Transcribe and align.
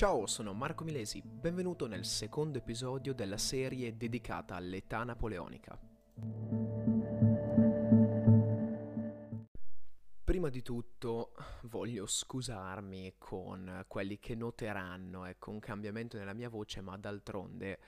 Ciao, 0.00 0.24
sono 0.24 0.54
Marco 0.54 0.82
Milesi, 0.82 1.20
benvenuto 1.22 1.86
nel 1.86 2.06
secondo 2.06 2.56
episodio 2.56 3.12
della 3.12 3.36
serie 3.36 3.98
dedicata 3.98 4.54
all'età 4.54 5.04
napoleonica. 5.04 5.78
Prima 10.24 10.48
di 10.48 10.62
tutto 10.62 11.34
voglio 11.64 12.06
scusarmi 12.06 13.16
con 13.18 13.84
quelli 13.88 14.18
che 14.18 14.34
noteranno 14.34 15.26
ecco, 15.26 15.50
un 15.50 15.58
cambiamento 15.58 16.16
nella 16.16 16.32
mia 16.32 16.48
voce, 16.48 16.80
ma 16.80 16.96
d'altronde 16.96 17.78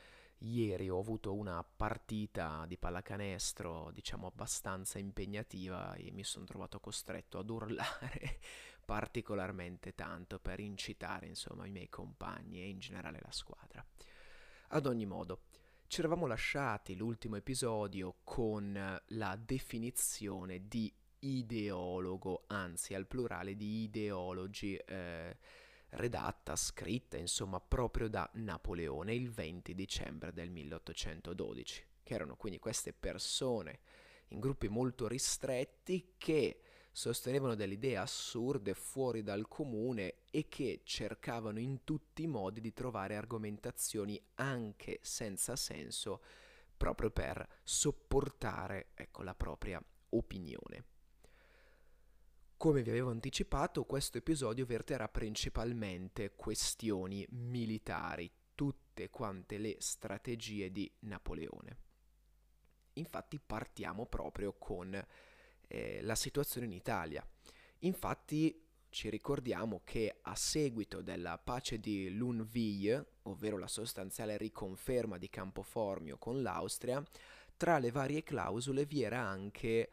ieri 0.41 0.91
ho 0.91 0.99
avuto 0.99 1.33
una 1.33 1.65
partita 1.65 2.67
di 2.67 2.77
pallacanestro, 2.77 3.91
diciamo 3.91 4.27
abbastanza 4.27 4.99
impegnativa 4.99 5.95
e 5.95 6.11
mi 6.11 6.25
sono 6.25 6.45
trovato 6.45 6.79
costretto 6.79 7.39
ad 7.39 7.49
urlare 7.49 8.39
particolarmente 8.85 9.95
tanto 9.95 10.39
per 10.39 10.61
incitare 10.61 11.27
insomma 11.27 11.67
i 11.67 11.71
miei 11.71 11.89
compagni 11.89 12.61
e 12.61 12.69
in 12.69 12.79
generale 12.79 13.19
la 13.23 13.33
squadra. 13.33 13.85
Ad 14.69 14.87
ogni 14.87 15.07
modo, 15.07 15.43
ci 15.87 16.01
eravamo 16.01 16.27
lasciati 16.27 16.97
l'ultimo 16.97 17.37
episodio 17.37 18.17
con 18.25 19.01
la 19.07 19.37
definizione 19.37 20.67
di 20.67 20.93
ideologo, 21.19 22.45
anzi 22.47 22.95
al 22.95 23.07
plurale 23.07 23.55
di 23.57 23.83
ideologi, 23.83 24.75
eh, 24.77 25.37
redatta, 25.91 26.57
scritta 26.57 27.19
insomma 27.19 27.61
proprio 27.61 28.09
da 28.09 28.29
Napoleone 28.35 29.15
il 29.15 29.31
20 29.31 29.75
dicembre 29.75 30.33
del 30.33 30.51
1812, 30.51 31.87
che 32.03 32.15
erano 32.15 32.37
quindi 32.37 32.59
queste 32.59 32.93
persone 32.93 33.81
in 34.29 34.41
gruppi 34.41 34.69
molto 34.69 35.07
ristretti 35.07 36.15
che 36.17 36.61
sostenevano 36.93 37.55
delle 37.55 37.75
idee 37.75 37.97
assurde 37.97 38.75
fuori 38.75 39.23
dal 39.23 39.49
comune 39.49 40.17
e 40.31 40.49
che 40.49 40.83
cercavano 40.85 41.59
in 41.59 41.85
tutti 41.85 42.23
i 42.23 42.27
modi 42.27 42.61
di 42.61 42.75
trovare 42.75 43.17
argomentazioni 43.17 44.21
anche 44.35 44.99
senza 45.03 45.57
senso 45.57 46.21
proprio 46.77 47.11
per 47.11 47.61
sopportare 47.63 48.89
ecco, 48.95 49.23
la 49.23 49.35
propria 49.35 49.83
opinione. 50.11 50.85
Come 52.57 52.83
vi 52.83 52.91
avevo 52.91 53.11
anticipato, 53.11 53.85
questo 53.85 54.19
episodio 54.19 54.67
verterà 54.67 55.09
principalmente 55.09 56.33
questioni 56.37 57.27
militari, 57.31 58.31
tutte 58.55 59.11
quante 59.11 59.59
le 59.59 59.77
strategie 59.79 60.71
di 60.71 60.89
Napoleone. 61.01 61.77
Infatti 62.95 63.41
partiamo 63.41 64.07
proprio 64.07 64.53
con 64.53 65.01
eh, 65.73 66.01
la 66.03 66.15
situazione 66.15 66.67
in 66.67 66.73
Italia. 66.73 67.27
Infatti 67.81 68.63
ci 68.91 69.09
ricordiamo 69.09 69.81
che 69.85 70.19
a 70.21 70.35
seguito 70.37 71.01
della 71.01 71.39
pace 71.39 71.81
di 71.81 72.11
Luneville, 72.11 73.13
ovvero 73.23 73.57
la 73.57 73.67
sostanziale 73.67 74.37
riconferma 74.37 75.17
di 75.17 75.31
Campoformio 75.31 76.19
con 76.19 76.43
l'Austria, 76.43 77.03
tra 77.57 77.79
le 77.79 77.91
varie 77.91 78.23
clausole 78.23 78.85
vi 78.85 79.03
era 79.03 79.21
anche 79.21 79.89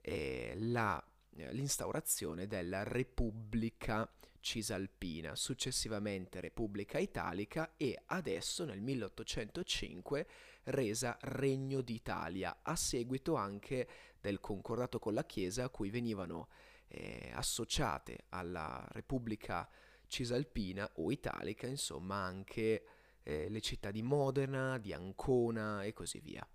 eh, 0.00 0.54
la, 0.56 1.04
l'instaurazione 1.30 2.46
della 2.46 2.84
Repubblica 2.84 4.08
Cisalpina, 4.38 5.34
successivamente 5.34 6.40
Repubblica 6.40 6.98
Italica 6.98 7.72
e 7.76 7.98
adesso 8.06 8.64
nel 8.64 8.80
1805 8.80 10.26
resa 10.64 11.16
Regno 11.20 11.80
d'Italia, 11.80 12.60
a 12.62 12.76
seguito 12.76 13.34
anche 13.34 13.88
del 14.20 14.40
concordato 14.40 14.98
con 14.98 15.14
la 15.14 15.24
Chiesa 15.24 15.64
a 15.64 15.68
cui 15.68 15.90
venivano 15.90 16.48
eh, 16.88 17.30
associate 17.34 18.24
alla 18.30 18.86
Repubblica 18.92 19.68
Cisalpina 20.06 20.90
o 20.96 21.10
Italica, 21.10 21.66
insomma 21.66 22.16
anche 22.16 22.84
eh, 23.22 23.48
le 23.48 23.60
città 23.60 23.90
di 23.90 24.02
Modena, 24.02 24.78
di 24.78 24.92
Ancona 24.92 25.82
e 25.82 25.92
così 25.92 26.20
via. 26.20 26.46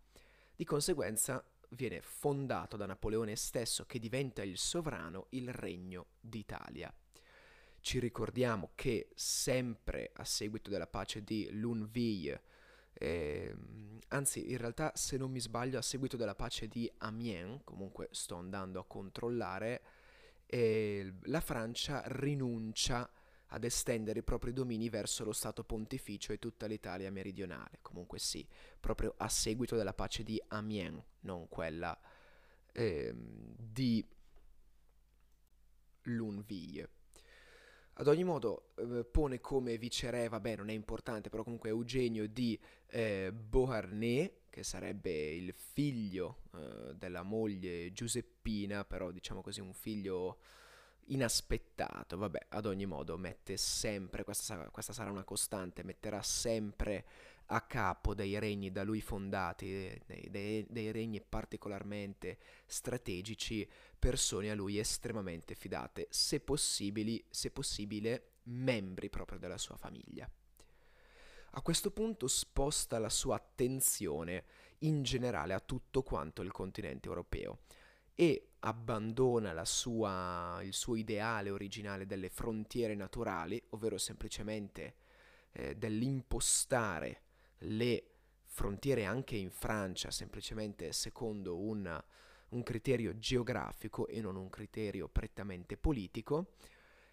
Di 0.56 0.66
conseguenza 0.66 1.44
viene 1.70 2.02
fondato 2.02 2.78
da 2.78 2.86
Napoleone 2.86 3.36
stesso 3.36 3.86
che 3.86 4.00
diventa 4.00 4.44
il 4.44 4.58
sovrano 4.58 5.28
il 5.32 5.54
Regno 5.54 6.08
d'Italia. 6.20 6.94
Ci 7.82 8.00
ricordiamo 8.00 8.72
che 8.76 9.10
sempre 9.16 10.12
a 10.14 10.26
seguito 10.26 10.70
della 10.70 10.88
pace 10.88 11.24
di 11.24 11.50
Luneville 11.52 12.44
eh, 12.94 13.56
anzi, 14.10 14.52
in 14.52 14.58
realtà, 14.58 14.92
se 14.96 15.18
non 15.18 15.32
mi 15.32 15.40
sbaglio, 15.40 15.78
a 15.78 15.82
seguito 15.82 16.18
della 16.18 16.36
pace 16.36 16.68
di 16.68 16.92
Amiens, 17.00 17.62
comunque 17.64 18.10
sto 18.12 18.36
andando 18.36 18.80
a 18.80 18.86
controllare, 18.86 19.82
eh, 20.46 21.14
la 21.24 21.42
Francia 21.42 22.04
rinuncia 22.06 23.10
ad 23.52 23.64
estendere 23.64 24.20
i 24.20 24.24
propri 24.24 24.54
domini 24.54 24.90
verso 24.90 25.24
lo 25.24 25.32
Stato 25.32 25.64
pontificio 25.64 26.34
e 26.34 26.40
tutta 26.40 26.66
l'Italia 26.68 27.12
meridionale. 27.12 27.80
Comunque 27.82 28.20
sì, 28.20 28.48
proprio 28.80 29.14
a 29.18 29.28
seguito 29.28 29.76
della 29.76 29.94
pace 29.94 30.24
di 30.24 30.42
Amiens, 30.50 31.02
non 31.22 31.48
quella 31.48 31.98
eh, 32.74 33.14
di 33.16 34.06
Luneville. 36.04 36.90
Ad 38.00 38.08
ogni 38.08 38.24
modo 38.24 38.70
eh, 38.76 39.04
pone 39.04 39.42
come 39.42 39.78
viceré, 39.78 40.30
vabbè 40.30 40.56
non 40.56 40.70
è 40.70 40.74
importante, 40.74 41.30
però 41.30 41.44
comunque 41.44 41.68
Eugenio 41.68 42.30
di 42.30 42.58
eh, 42.88 43.34
Beauharnais, 43.34 44.32
che 44.50 44.64
sarebbe 44.64 45.12
il 45.12 45.54
figlio 45.54 46.44
eh, 46.56 46.96
della 46.96 47.24
moglie 47.24 47.92
Giuseppina, 47.92 48.86
però 48.86 49.12
diciamo 49.12 49.42
così 49.42 49.60
un 49.60 49.74
figlio 49.74 50.38
inaspettato, 51.08 52.16
vabbè, 52.16 52.46
ad 52.50 52.68
ogni 52.68 52.86
modo 52.86 53.18
mette 53.18 53.58
sempre, 53.58 54.24
questa, 54.24 54.70
questa 54.70 54.94
sarà 54.94 55.12
una 55.12 55.26
costante, 55.26 55.84
metterà 55.84 56.22
sempre 56.22 57.06
a 57.52 57.62
capo 57.62 58.14
dei 58.14 58.38
regni 58.38 58.72
da 58.72 58.84
lui 58.84 59.02
fondati, 59.02 60.02
dei, 60.06 60.30
dei, 60.30 60.66
dei, 60.70 60.92
regni 60.92 61.22
particolarmente 61.22 62.38
strategici, 62.66 63.68
persone 63.98 64.52
a 64.52 64.56
lui 64.56 64.78
estremamente 64.78 65.56
fidate, 65.56 66.08
se, 66.10 66.44
se 67.30 67.52
possibile 67.52 68.24
membri 68.44 69.10
proprio 69.10 69.40
della 69.40 69.58
sua 69.58 69.78
famiglia. 69.78 70.30
A 71.54 71.62
questo 71.62 71.90
punto 71.90 72.28
sposta 72.28 73.00
la 73.00 73.10
sua 73.10 73.38
attenzione 73.38 74.46
in 74.80 75.02
generale 75.02 75.54
a 75.54 75.60
tutto 75.60 76.04
quanto 76.04 76.44
il 76.44 76.52
continente 76.52 77.08
europeo 77.08 77.62
e 78.14 78.50
abbandona 78.60 79.54
sua, 79.66 80.60
il 80.62 80.74
suo 80.74 80.96
ideale 80.96 81.50
originale 81.50 82.06
delle 82.06 82.30
frontiere 82.30 82.94
naturali, 82.94 83.62
ovvero 83.70 83.98
semplicemente 83.98 84.96
eh, 85.52 85.76
dell'impostare 85.76 87.24
le 87.60 88.04
frontiere 88.46 89.06
anche 89.06 89.36
in 89.36 89.52
Francia 89.52 90.12
semplicemente 90.12 90.92
secondo 90.92 91.58
un, 91.58 92.04
un 92.50 92.64
criterio 92.64 93.18
geografico 93.18 94.08
e 94.08 94.22
non 94.22 94.36
un 94.36 94.50
criterio 94.50 95.08
prettamente 95.08 95.78
politico, 95.78 96.56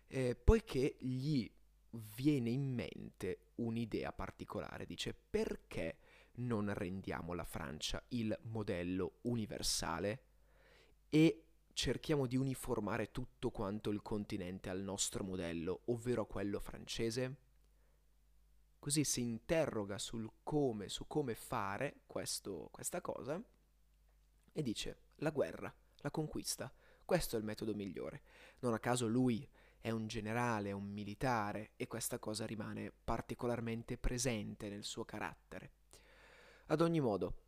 eh, 0.09 0.35
poiché 0.35 0.97
gli 0.99 1.51
viene 1.91 2.51
in 2.51 2.75
mente 2.75 3.53
un'idea 3.57 4.13
particolare, 4.13 4.87
dice 4.87 5.15
perché 5.15 5.99
non 6.37 6.73
rendiamo 6.75 7.33
la 7.33 7.45
Francia 7.45 8.03
il 8.09 8.37
modello 8.43 9.19
universale 9.23 10.23
e 11.09 11.45
cerchiamo 11.73 12.27
di 12.27 12.37
uniformare 12.37 13.11
tutto 13.11 13.51
quanto 13.51 13.91
il 13.91 14.03
continente 14.03 14.69
al 14.69 14.81
nostro 14.81 15.25
modello, 15.25 15.83
ovvero 15.87 16.23
a 16.23 16.27
quello 16.27 16.59
francese? 16.61 17.46
Così 18.87 19.03
si 19.03 19.21
interroga 19.21 19.99
sul 19.99 20.31
come, 20.45 20.89
su 20.89 21.09
come 21.09 21.35
fare 21.35 22.03
questo, 22.07 22.69
questa 22.71 23.01
cosa 23.01 23.43
e 24.53 24.63
dice 24.63 24.99
la 25.17 25.31
guerra, 25.31 25.75
la 25.97 26.11
conquista, 26.13 26.73
questo 27.05 27.35
è 27.35 27.41
il 27.41 27.45
metodo 27.45 27.75
migliore. 27.75 28.23
Non 28.61 28.75
a 28.75 28.79
caso 28.79 29.09
lui 29.09 29.45
è 29.81 29.91
un 29.91 30.07
generale, 30.07 30.69
è 30.69 30.73
un 30.73 30.85
militare 30.85 31.73
e 31.75 31.89
questa 31.89 32.21
cosa 32.21 32.47
rimane 32.47 32.93
particolarmente 32.93 33.99
presente 33.99 34.69
nel 34.69 34.85
suo 34.85 35.05
carattere. 35.05 35.73
Ad 36.67 36.81
ogni 36.81 37.01
modo, 37.01 37.47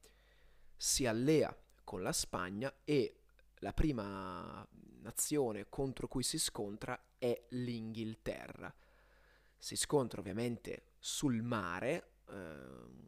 si 0.76 1.06
allea 1.06 1.56
con 1.84 2.02
la 2.02 2.12
Spagna 2.12 2.80
e 2.82 3.20
la 3.58 3.72
prima 3.72 4.66
nazione 5.02 5.68
contro 5.68 6.08
cui 6.08 6.24
si 6.24 6.36
scontra 6.36 7.00
è 7.16 7.44
l'Inghilterra. 7.50 8.74
Si 9.58 9.76
scontra 9.76 10.20
ovviamente 10.20 10.92
sul 10.98 11.42
mare, 11.42 12.12
eh, 12.30 13.06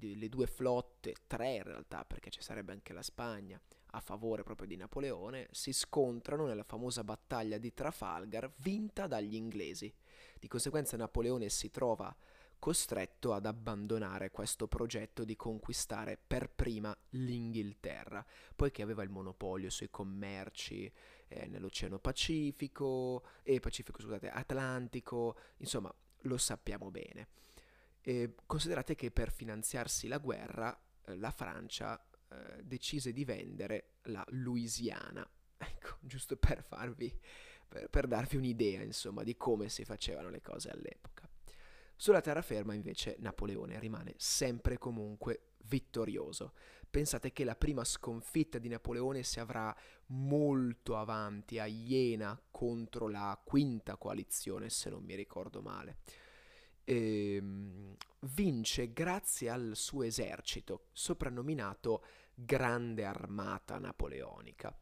le 0.00 0.28
due 0.28 0.46
flotte, 0.46 1.14
tre 1.26 1.54
in 1.54 1.62
realtà, 1.62 2.04
perché 2.04 2.30
ci 2.30 2.42
sarebbe 2.42 2.72
anche 2.72 2.92
la 2.92 3.02
Spagna 3.02 3.60
a 3.94 4.00
favore 4.00 4.42
proprio 4.42 4.66
di 4.66 4.76
Napoleone, 4.76 5.48
si 5.50 5.72
scontrano 5.72 6.46
nella 6.46 6.62
famosa 6.62 7.04
battaglia 7.04 7.58
di 7.58 7.74
Trafalgar 7.74 8.50
vinta 8.56 9.06
dagli 9.06 9.34
inglesi. 9.34 9.92
Di 10.38 10.48
conseguenza 10.48 10.96
Napoleone 10.96 11.48
si 11.50 11.70
trova 11.70 12.14
costretto 12.62 13.32
ad 13.32 13.44
abbandonare 13.44 14.30
questo 14.30 14.68
progetto 14.68 15.24
di 15.24 15.34
conquistare 15.34 16.16
per 16.24 16.48
prima 16.48 16.96
l'Inghilterra, 17.10 18.24
poiché 18.54 18.82
aveva 18.82 19.02
il 19.02 19.10
monopolio 19.10 19.68
sui 19.68 19.90
commerci 19.90 20.88
eh, 21.26 21.48
nell'Oceano 21.48 21.98
Pacifico, 21.98 23.24
e 23.42 23.58
Pacifico, 23.58 24.00
scusate, 24.00 24.30
Atlantico, 24.30 25.36
insomma, 25.56 25.92
lo 26.20 26.36
sappiamo 26.38 26.92
bene. 26.92 27.30
E 28.00 28.36
considerate 28.46 28.94
che 28.94 29.10
per 29.10 29.32
finanziarsi 29.32 30.06
la 30.06 30.18
guerra 30.18 30.80
eh, 31.06 31.16
la 31.16 31.32
Francia 31.32 32.00
eh, 32.28 32.62
decise 32.62 33.12
di 33.12 33.24
vendere 33.24 33.94
la 34.02 34.24
Louisiana. 34.28 35.28
Ecco, 35.62 35.96
giusto 36.00 36.36
per 36.36 36.62
farvi, 36.62 37.12
per, 37.66 37.88
per 37.88 38.06
darvi 38.06 38.36
un'idea, 38.36 38.82
insomma, 38.82 39.24
di 39.24 39.36
come 39.36 39.68
si 39.68 39.84
facevano 39.84 40.28
le 40.28 40.40
cose 40.40 40.70
all'epoca. 40.70 41.28
Sulla 42.02 42.20
terraferma 42.20 42.74
invece 42.74 43.14
Napoleone 43.20 43.78
rimane 43.78 44.14
sempre 44.16 44.76
comunque 44.76 45.52
vittorioso. 45.66 46.52
Pensate 46.90 47.32
che 47.32 47.44
la 47.44 47.54
prima 47.54 47.84
sconfitta 47.84 48.58
di 48.58 48.66
Napoleone 48.68 49.22
si 49.22 49.38
avrà 49.38 49.72
molto 50.06 50.96
avanti 50.96 51.60
a 51.60 51.66
Iena 51.66 52.36
contro 52.50 53.06
la 53.06 53.40
quinta 53.44 53.96
coalizione, 53.98 54.68
se 54.68 54.90
non 54.90 55.04
mi 55.04 55.14
ricordo 55.14 55.62
male. 55.62 55.98
Ehm, 56.82 57.94
vince 58.18 58.92
grazie 58.92 59.48
al 59.48 59.76
suo 59.76 60.02
esercito, 60.02 60.88
soprannominato 60.90 62.04
Grande 62.34 63.04
Armata 63.04 63.78
Napoleonica. 63.78 64.76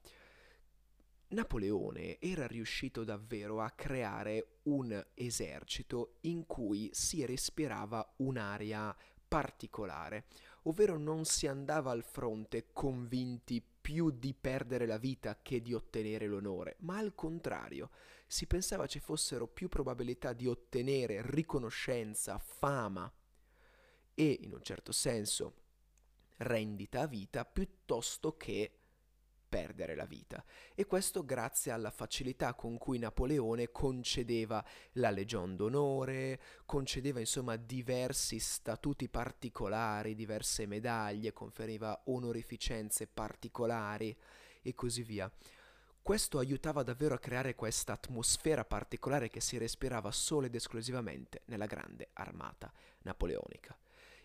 Napoleone 1.30 2.18
era 2.18 2.46
riuscito 2.48 3.04
davvero 3.04 3.60
a 3.60 3.70
creare 3.70 4.58
un 4.64 5.06
esercito 5.14 6.16
in 6.22 6.44
cui 6.44 6.90
si 6.92 7.24
respirava 7.24 8.14
un'aria 8.16 8.94
particolare, 9.28 10.24
ovvero 10.62 10.98
non 10.98 11.24
si 11.24 11.46
andava 11.46 11.92
al 11.92 12.02
fronte 12.02 12.72
convinti 12.72 13.62
più 13.62 14.10
di 14.10 14.34
perdere 14.34 14.86
la 14.86 14.98
vita 14.98 15.38
che 15.40 15.62
di 15.62 15.72
ottenere 15.72 16.26
l'onore, 16.26 16.74
ma 16.80 16.98
al 16.98 17.14
contrario, 17.14 17.90
si 18.26 18.46
pensava 18.46 18.86
ci 18.86 18.98
fossero 18.98 19.46
più 19.46 19.68
probabilità 19.68 20.32
di 20.32 20.48
ottenere 20.48 21.22
riconoscenza, 21.24 22.38
fama 22.38 23.10
e, 24.14 24.38
in 24.42 24.52
un 24.52 24.62
certo 24.62 24.90
senso, 24.90 25.54
rendita 26.38 27.02
a 27.02 27.06
vita 27.06 27.44
piuttosto 27.44 28.36
che 28.36 28.79
perdere 29.50 29.94
la 29.96 30.06
vita. 30.06 30.42
E 30.74 30.86
questo 30.86 31.24
grazie 31.24 31.72
alla 31.72 31.90
facilità 31.90 32.54
con 32.54 32.78
cui 32.78 32.98
Napoleone 32.98 33.70
concedeva 33.70 34.64
la 34.92 35.10
Legion 35.10 35.56
d'onore, 35.56 36.40
concedeva 36.64 37.18
insomma 37.18 37.56
diversi 37.56 38.38
statuti 38.38 39.08
particolari, 39.08 40.14
diverse 40.14 40.64
medaglie, 40.64 41.32
conferiva 41.32 42.00
onorificenze 42.06 43.08
particolari 43.08 44.16
e 44.62 44.74
così 44.74 45.02
via. 45.02 45.30
Questo 46.00 46.38
aiutava 46.38 46.82
davvero 46.82 47.14
a 47.14 47.18
creare 47.18 47.54
questa 47.54 47.92
atmosfera 47.92 48.64
particolare 48.64 49.28
che 49.28 49.40
si 49.40 49.58
respirava 49.58 50.10
solo 50.10 50.46
ed 50.46 50.54
esclusivamente 50.54 51.42
nella 51.46 51.66
grande 51.66 52.08
armata 52.14 52.72
napoleonica. 53.02 53.76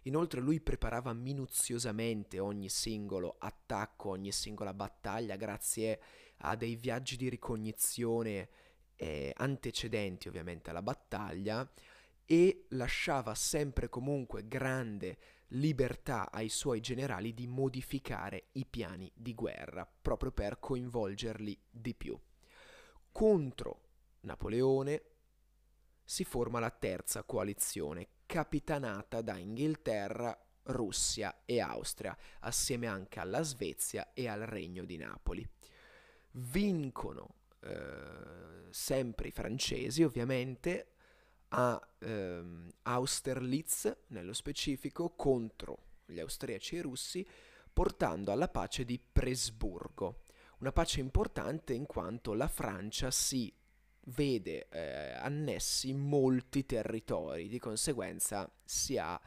Inoltre 0.06 0.40
lui 0.40 0.62
preparava 0.62 1.14
minuziosamente 1.14 2.40
ogni 2.40 2.70
singolo 2.70 3.38
attacco, 3.40 4.10
ogni 4.10 4.32
singola 4.32 4.74
battaglia 4.74 5.36
grazie 5.36 6.00
a 6.38 6.56
dei 6.56 6.76
viaggi 6.76 7.18
di 7.18 7.28
ricognizione 7.28 8.50
eh, 8.96 9.34
antecedenti 9.36 10.28
ovviamente 10.28 10.70
alla 10.70 10.84
battaglia 10.84 11.68
e 12.24 12.66
lasciava 12.70 13.34
sempre 13.34 13.90
comunque 13.90 14.48
grande 14.48 15.18
libertà 15.50 16.32
ai 16.32 16.50
suoi 16.50 16.82
generali 16.82 17.34
di 17.34 17.48
modificare 17.48 18.50
i 18.54 18.66
piani 18.66 19.12
di 19.14 19.34
guerra 19.34 19.90
proprio 20.02 20.32
per 20.32 20.60
coinvolgerli 20.60 21.60
di 21.70 21.96
più. 21.96 22.20
Contro 23.12 23.82
Napoleone 24.22 25.04
si 26.04 26.24
forma 26.24 26.60
la 26.60 26.70
terza 26.70 27.24
coalizione 27.24 28.10
capitanata 28.26 29.22
da 29.22 29.38
Inghilterra, 29.38 30.38
Russia 30.64 31.42
e 31.46 31.60
Austria, 31.60 32.18
assieme 32.40 32.88
anche 32.88 33.20
alla 33.20 33.42
Svezia 33.42 34.14
e 34.14 34.28
al 34.28 34.42
Regno 34.42 34.84
di 34.84 34.98
Napoli. 34.98 35.48
Vincono 36.32 37.36
eh, 37.62 38.68
sempre 38.72 39.30
i 39.30 39.32
francesi, 39.32 40.04
ovviamente, 40.04 40.90
a 41.50 41.80
ehm, 42.00 42.70
Austerlitz, 42.84 43.96
nello 44.08 44.34
specifico, 44.34 45.16
contro 45.16 45.84
gli 46.06 46.20
austriaci 46.20 46.76
e 46.76 46.80
i 46.80 46.82
russi, 46.82 47.28
portando 47.72 48.32
alla 48.32 48.50
pace 48.50 48.86
di 48.86 49.00
Presburgo. 49.00 50.24
Una 50.60 50.72
pace 50.72 51.00
importante 51.00 51.74
in 51.74 51.86
quanto 51.86 52.34
la 52.34 52.48
Francia 52.48 53.12
si 53.12 53.54
vede 54.06 54.68
eh, 54.70 55.14
annessi 55.14 55.94
molti 55.94 56.66
territori, 56.66 57.48
di 57.48 57.60
conseguenza 57.60 58.50
si 58.64 58.98
ha 58.98 59.20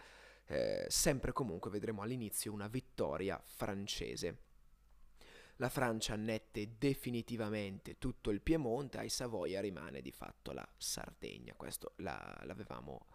eh, 0.47 0.87
sempre 0.89 1.33
comunque, 1.33 1.71
vedremo 1.71 2.03
all'inizio, 2.03 2.53
una 2.53 2.69
vittoria 2.69 3.41
francese. 3.43 4.47
La 5.57 5.69
Francia 5.69 6.13
annette 6.13 6.77
definitivamente 6.79 7.99
tutto 7.99 8.31
il 8.31 8.41
Piemonte, 8.41 8.99
ai 8.99 9.09
Savoia 9.09 9.61
rimane 9.61 10.01
di 10.01 10.13
fatto 10.13 10.53
la 10.53 10.67
Sardegna, 10.77 11.55
questo 11.57 11.95
la, 11.97 12.41
l'avevamo 12.45 13.07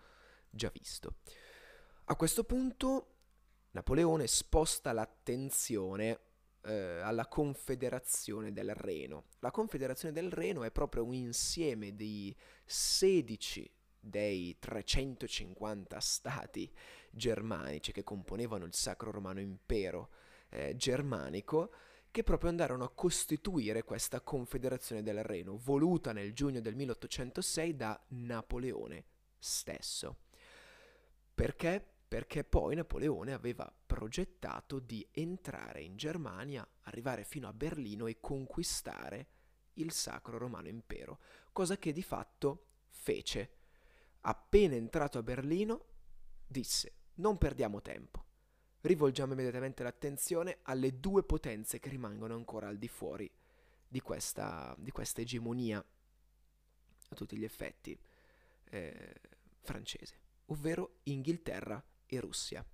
già 0.50 0.69
visto. 0.74 1.15
A 2.06 2.15
questo 2.18 2.44
punto 2.44 3.07
Napoleone 3.71 4.27
sposta 4.27 4.92
l'attenzione 4.92 6.19
eh, 6.65 7.00
alla 7.00 7.27
Confederazione 7.27 8.51
del 8.54 8.74
Reno. 8.74 9.25
La 9.39 9.51
Confederazione 9.51 10.13
del 10.13 10.31
Reno 10.31 10.63
è 10.63 10.71
proprio 10.71 11.04
un 11.04 11.13
insieme 11.13 11.95
di 11.95 12.36
16 12.65 13.71
dei 14.00 14.57
350 14.60 16.00
stati 16.00 16.71
germanici 17.10 17.92
che 17.92 18.04
componevano 18.04 18.65
il 18.65 18.74
Sacro 18.74 19.12
Romano 19.12 19.39
Impero 19.39 20.10
eh, 20.50 20.75
germanico, 20.75 21.71
che 22.12 22.24
proprio 22.24 22.50
andarono 22.50 22.83
a 22.83 22.92
costituire 22.92 23.83
questa 23.83 24.21
Confederazione 24.21 25.01
del 25.01 25.24
Reno, 25.24 25.57
voluta 25.57 26.12
nel 26.12 26.33
giugno 26.33 26.62
del 26.62 26.75
1806 26.75 27.75
da 27.75 28.00
Napoleone 28.10 29.06
stesso. 29.39 30.18
Perché? 31.33 31.93
Perché 32.13 32.44
poi 32.44 32.75
Napoleone 32.75 33.33
aveva 33.33 33.74
progettato 33.88 34.77
di 34.77 35.04
entrare 35.13 35.81
in 35.81 35.95
Germania, 35.95 36.63
arrivare 36.81 37.24
fino 37.24 37.48
a 37.48 37.54
Berlino 37.54 38.06
e 38.06 38.19
conquistare 38.19 39.27
il 39.77 39.92
Sacro 39.92 40.38
Romano 40.38 40.68
Impero, 40.68 41.19
cosa 41.51 41.75
che 41.80 41.92
di 41.92 42.04
fatto 42.04 42.67
fece. 42.89 43.50
Appena 44.22 44.75
entrato 44.75 45.17
a 45.17 45.24
Berlino, 45.24 45.86
disse 46.46 46.98
non 47.15 47.39
perdiamo 47.39 47.82
tempo, 47.82 48.24
rivolgiamo 48.82 49.34
immediatamente 49.34 49.82
l'attenzione 49.82 50.60
alle 50.62 51.00
due 51.00 51.24
potenze 51.24 51.79
che 51.79 51.89
rimangono 51.89 52.36
ancora 52.36 52.67
al 52.67 52.77
di 52.77 52.89
fuori 52.89 53.27
di 53.88 54.01
questa, 54.01 54.75
di 54.77 54.91
questa 54.91 55.22
egemonia, 55.22 55.79
a 55.79 57.15
tutti 57.15 57.36
gli 57.36 57.43
effetti, 57.43 58.00
eh, 58.65 59.15
francese, 59.62 60.20
ovvero 60.46 61.00
Inghilterra 61.05 61.84
e 62.15 62.20
Russia. 62.20 62.65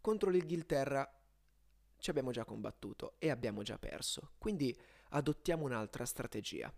Contro 0.00 0.30
l'Inghilterra 0.30 1.08
ci 1.98 2.10
abbiamo 2.10 2.30
già 2.30 2.44
combattuto 2.44 3.14
e 3.18 3.30
abbiamo 3.30 3.62
già 3.62 3.78
perso, 3.78 4.32
quindi 4.38 4.76
adottiamo 5.10 5.64
un'altra 5.64 6.04
strategia. 6.04 6.72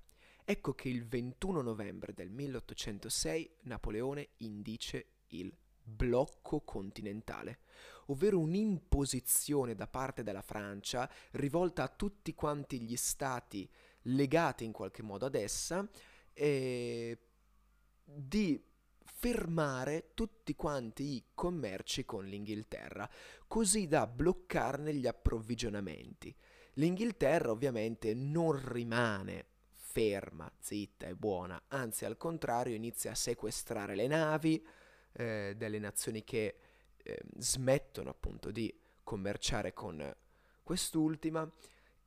Ecco 0.45 0.75
che 0.75 0.89
il 0.89 1.05
21 1.07 1.61
novembre 1.63 2.13
del 2.15 2.31
1806 2.31 3.57
Napoleone 3.63 4.29
indice 4.39 5.15
il 5.29 5.53
blocco 5.83 6.61
continentale, 6.61 7.61
ovvero 8.07 8.39
un'imposizione 8.39 9.75
da 9.75 9.89
parte 9.89 10.23
della 10.23 10.43
Francia 10.43 11.11
rivolta 11.33 11.83
a 11.83 11.89
tutti 11.89 12.35
quanti 12.35 12.81
gli 12.81 12.97
stati 12.97 13.69
legati 14.03 14.65
in 14.65 14.73
qualche 14.73 15.03
modo 15.03 15.27
ad 15.27 15.35
essa 15.35 15.89
eh, 16.33 17.19
di 18.05 18.63
fermare 19.07 20.11
tutti 20.15 20.55
quanti 20.55 21.15
i 21.15 21.25
commerci 21.35 22.05
con 22.05 22.25
l'Inghilterra, 22.25 23.09
così 23.47 23.87
da 23.87 24.07
bloccarne 24.07 24.93
gli 24.93 25.07
approvvigionamenti. 25.07 26.35
L'Inghilterra 26.75 27.51
ovviamente 27.51 28.13
non 28.15 28.61
rimane 28.73 29.47
ferma, 29.71 30.51
zitta 30.59 31.07
e 31.07 31.15
buona, 31.15 31.63
anzi 31.69 32.05
al 32.05 32.19
contrario 32.19 32.75
inizia 32.75 33.13
a 33.13 33.15
sequestrare 33.15 33.95
le 33.95 34.07
navi 34.07 34.63
eh, 35.13 35.55
delle 35.57 35.79
nazioni 35.79 36.23
che 36.23 36.57
eh, 37.03 37.21
smettono 37.39 38.11
appunto 38.11 38.51
di 38.51 38.73
commerciare 39.03 39.73
con 39.73 40.15
quest'ultima 40.63 41.51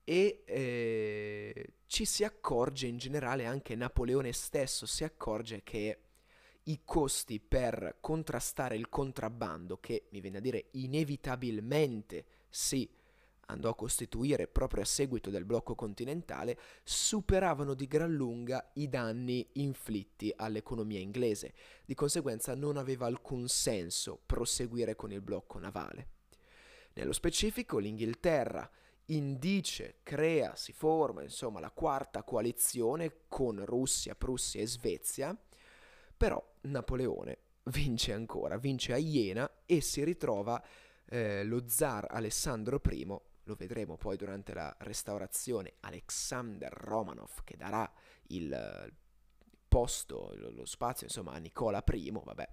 e 0.04 0.44
eh, 0.46 1.74
ci 1.88 2.06
si 2.06 2.24
accorge 2.24 2.88
in 2.88 2.98
generale 2.98 3.46
anche 3.46 3.76
Napoleone 3.76 4.34
stesso 4.34 4.86
si 4.86 5.04
accorge 5.04 5.64
che 5.64 6.00
i 6.70 6.82
costi 6.86 7.40
per 7.40 7.98
contrastare 8.00 8.76
il 8.76 8.90
contrabbando, 8.90 9.80
che 9.80 10.08
mi 10.12 10.22
viene 10.22 10.38
a 10.38 10.42
dire 10.42 10.68
inevitabilmente 10.72 12.26
si 12.50 12.88
andò 13.48 13.70
a 13.70 13.76
costituire 13.76 14.48
proprio 14.48 14.84
a 14.84 14.86
seguito 14.86 15.32
del 15.32 15.46
blocco 15.46 15.74
continentale, 15.74 16.58
superavano 16.84 17.74
di 17.74 17.88
gran 17.88 18.14
lunga 18.14 18.70
i 18.74 18.88
danni 18.88 19.48
inflitti 19.54 20.32
all'economia 20.36 21.00
inglese. 21.00 21.54
Di 21.84 21.96
conseguenza 21.96 22.54
non 22.54 22.78
aveva 22.78 23.08
alcun 23.08 23.48
senso 23.48 24.20
proseguire 24.24 24.96
con 24.96 25.12
il 25.12 25.22
blocco 25.22 25.58
navale. 25.58 26.10
Nello 26.94 27.14
specifico 27.14 27.80
l'Inghilterra 27.80 28.70
indice, 29.06 30.02
crea, 30.04 30.56
si 30.56 30.72
forma, 30.72 31.24
insomma, 31.24 31.60
la 31.60 31.72
quarta 31.72 32.22
coalizione 32.22 33.22
con 33.28 33.66
Russia, 33.66 34.14
Prussia 34.14 34.62
e 34.62 34.68
Svezia, 34.68 35.36
però 36.20 36.46
Napoleone 36.64 37.38
vince 37.72 38.12
ancora, 38.12 38.58
vince 38.58 38.92
a 38.92 38.98
Iena 38.98 39.50
e 39.66 39.80
si 39.80 40.04
ritrova 40.04 40.62
eh, 41.06 41.46
lo 41.46 41.64
zar 41.70 42.08
Alessandro 42.10 42.82
I, 42.90 43.06
lo 43.06 43.56
vedremo 43.56 43.96
poi 43.96 44.18
durante 44.18 44.54
la 44.54 44.76
restaurazione, 44.80 45.76
Alexander 45.80 46.74
Romanov 46.74 47.46
che 47.46 47.56
darà 47.56 47.90
il 48.28 48.94
posto, 49.70 50.34
lo 50.36 50.66
spazio 50.66 51.08
insomma 51.08 51.32
a 51.32 51.38
Nicola 51.38 51.82
I, 51.90 52.12
vabbè, 52.12 52.50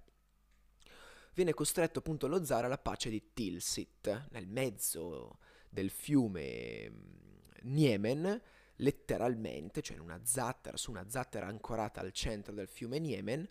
viene 1.35 1.53
costretto 1.53 1.99
appunto 1.99 2.29
lo 2.29 2.45
zar 2.45 2.67
alla 2.67 2.79
pace 2.79 3.11
di 3.11 3.33
Tilsit, 3.33 4.29
nel 4.31 4.47
mezzo 4.47 5.39
del 5.69 5.91
fiume 5.91 6.89
mm, 6.89 7.25
Niemen, 7.63 8.43
letteralmente, 8.77 9.83
cioè 9.83 9.97
in 9.97 10.03
una 10.03 10.21
zattera, 10.25 10.77
su 10.77 10.91
una 10.91 11.09
zattera 11.09 11.47
ancorata 11.47 12.01
al 12.01 12.13
centro 12.13 12.53
del 12.53 12.69
fiume 12.69 12.99
Niemen, 12.99 13.49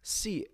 si 0.00 0.48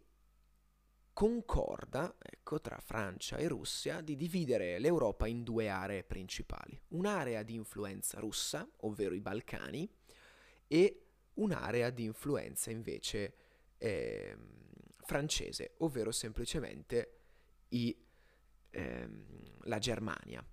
concorda, 1.12 2.14
ecco, 2.20 2.60
tra 2.60 2.78
Francia 2.78 3.38
e 3.38 3.48
Russia 3.48 4.02
di 4.02 4.16
dividere 4.16 4.78
l'Europa 4.78 5.26
in 5.26 5.44
due 5.44 5.68
aree 5.68 6.04
principali. 6.04 6.78
Un'area 6.88 7.42
di 7.42 7.54
influenza 7.54 8.20
russa, 8.20 8.68
ovvero 8.80 9.14
i 9.14 9.20
Balcani, 9.20 9.90
e 10.66 11.06
un'area 11.34 11.90
di 11.90 12.04
influenza 12.04 12.70
invece 12.70 13.34
eh, 13.78 14.36
francese, 15.04 15.74
ovvero 15.78 16.12
semplicemente 16.12 17.20
i, 17.68 17.96
ehm, 18.70 19.60
la 19.62 19.78
Germania. 19.78 20.44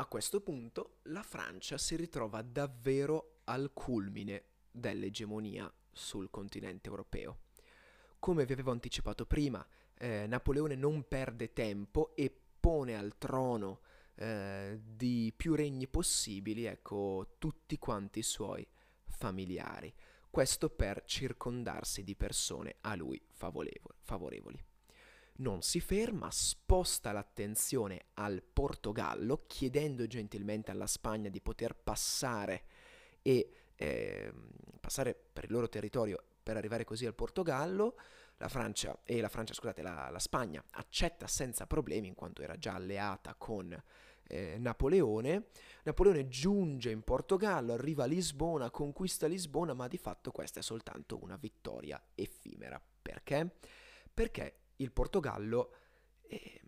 A 0.00 0.06
questo 0.06 0.40
punto 0.40 1.00
la 1.04 1.22
Francia 1.22 1.76
si 1.76 1.94
ritrova 1.94 2.40
davvero 2.40 3.40
al 3.44 3.70
culmine 3.74 4.44
dell'egemonia 4.70 5.70
sul 5.92 6.30
continente 6.30 6.88
europeo. 6.88 7.40
Come 8.18 8.46
vi 8.46 8.54
avevo 8.54 8.70
anticipato 8.70 9.26
prima, 9.26 9.62
eh, 9.98 10.26
Napoleone 10.26 10.74
non 10.74 11.06
perde 11.06 11.52
tempo 11.52 12.16
e 12.16 12.34
pone 12.58 12.96
al 12.96 13.18
trono 13.18 13.80
eh, 14.14 14.80
di 14.82 15.34
più 15.36 15.54
regni 15.54 15.86
possibili, 15.86 16.64
ecco, 16.64 17.34
tutti 17.36 17.76
quanti 17.76 18.20
i 18.20 18.22
suoi 18.22 18.66
familiari. 19.04 19.92
Questo 20.30 20.70
per 20.70 21.02
circondarsi 21.04 22.04
di 22.04 22.16
persone 22.16 22.76
a 22.80 22.94
lui 22.94 23.22
favorevoli. 23.34 24.64
Non 25.40 25.62
si 25.62 25.80
ferma, 25.80 26.30
sposta 26.30 27.12
l'attenzione 27.12 28.08
al 28.14 28.42
Portogallo, 28.42 29.44
chiedendo 29.46 30.06
gentilmente 30.06 30.70
alla 30.70 30.86
Spagna 30.86 31.30
di 31.30 31.40
poter 31.40 31.74
passare 31.74 32.64
e 33.22 33.50
eh, 33.74 34.32
passare 34.78 35.14
per 35.14 35.44
il 35.44 35.52
loro 35.52 35.70
territorio 35.70 36.22
per 36.42 36.58
arrivare 36.58 36.84
così 36.84 37.06
al 37.06 37.14
Portogallo. 37.14 37.96
La 38.36 38.48
Francia, 38.48 39.00
e 39.02 39.20
la 39.22 39.30
Francia, 39.30 39.54
scusate, 39.54 39.80
la, 39.80 40.10
la 40.10 40.18
Spagna 40.18 40.62
accetta 40.72 41.26
senza 41.26 41.66
problemi 41.66 42.08
in 42.08 42.14
quanto 42.14 42.42
era 42.42 42.58
già 42.58 42.74
alleata 42.74 43.34
con 43.34 43.82
eh, 44.24 44.58
Napoleone. 44.58 45.46
Napoleone 45.84 46.28
giunge 46.28 46.90
in 46.90 47.02
Portogallo, 47.02 47.72
arriva 47.72 48.04
a 48.04 48.06
Lisbona, 48.06 48.70
conquista 48.70 49.26
Lisbona, 49.26 49.72
ma 49.72 49.88
di 49.88 49.96
fatto 49.98 50.32
questa 50.32 50.60
è 50.60 50.62
soltanto 50.62 51.18
una 51.22 51.36
vittoria 51.36 51.98
effimera. 52.14 52.78
Perché? 53.00 53.56
Perché 54.12 54.59
il 54.80 54.92
Portogallo 54.92 55.74
eh, 56.22 56.60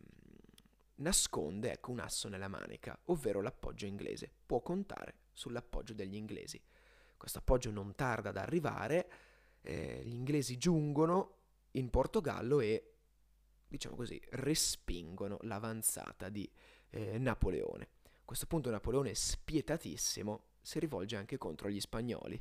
nasconde 0.96 1.72
ecco, 1.72 1.90
un 1.90 2.00
asso 2.00 2.28
nella 2.28 2.48
manica, 2.48 2.98
ovvero 3.06 3.40
l'appoggio 3.40 3.86
inglese. 3.86 4.32
Può 4.46 4.60
contare 4.60 5.16
sull'appoggio 5.32 5.94
degli 5.94 6.14
inglesi. 6.14 6.62
Questo 7.16 7.38
appoggio 7.38 7.70
non 7.70 7.94
tarda 7.94 8.30
ad 8.30 8.36
arrivare, 8.36 9.10
eh, 9.62 10.02
gli 10.04 10.14
inglesi 10.14 10.58
giungono 10.58 11.38
in 11.72 11.88
Portogallo 11.88 12.60
e, 12.60 12.94
diciamo 13.66 13.96
così, 13.96 14.20
respingono 14.30 15.38
l'avanzata 15.42 16.28
di 16.28 16.50
eh, 16.90 17.18
Napoleone. 17.18 17.88
A 18.04 18.24
questo 18.24 18.46
punto 18.46 18.70
Napoleone, 18.70 19.14
spietatissimo, 19.14 20.44
si 20.60 20.78
rivolge 20.78 21.16
anche 21.16 21.38
contro 21.38 21.68
gli 21.70 21.80
spagnoli. 21.80 22.40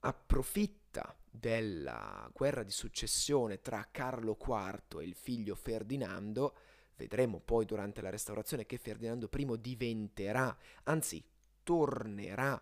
Approfitta 0.00 1.16
della 1.38 2.28
guerra 2.32 2.62
di 2.62 2.70
successione 2.70 3.60
tra 3.60 3.86
Carlo 3.90 4.36
IV 4.40 5.00
e 5.00 5.04
il 5.04 5.14
figlio 5.14 5.54
Ferdinando, 5.54 6.54
vedremo 6.96 7.40
poi 7.40 7.64
durante 7.64 8.00
la 8.00 8.10
restaurazione 8.10 8.66
che 8.66 8.78
Ferdinando 8.78 9.28
I 9.34 9.60
diventerà, 9.60 10.56
anzi 10.84 11.24
tornerà 11.62 12.60